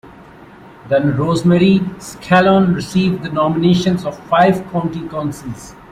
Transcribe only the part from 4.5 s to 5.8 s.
county councils.